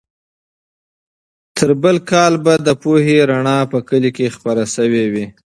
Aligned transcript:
تر 1.57 1.69
بل 1.83 1.97
کال 2.11 2.33
به 2.43 2.53
د 2.67 2.69
پوهې 2.81 3.17
رڼا 3.29 3.59
په 3.71 3.77
کلي 3.89 4.11
کې 4.17 4.33
خپره 4.35 4.63
سوې 4.75 5.05
وي. 5.13 5.25